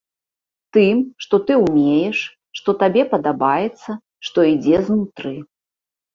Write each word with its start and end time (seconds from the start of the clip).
Тым, 0.77 0.95
што 1.25 1.39
ты 1.49 1.57
ўмееш, 1.63 2.17
што 2.61 2.69
табе 2.81 3.03
падабаецца, 3.13 3.89
што 4.31 4.39
ідзе 4.55 4.83
знутры. 4.91 5.37